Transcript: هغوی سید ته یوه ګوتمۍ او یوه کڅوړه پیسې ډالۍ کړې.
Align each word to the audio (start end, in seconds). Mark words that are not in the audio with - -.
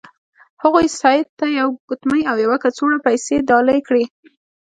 هغوی 0.63 0.87
سید 0.99 1.27
ته 1.39 1.45
یوه 1.59 1.75
ګوتمۍ 1.87 2.21
او 2.31 2.35
یوه 2.45 2.57
کڅوړه 2.63 2.99
پیسې 3.07 3.35
ډالۍ 3.49 3.79
کړې. 3.87 4.03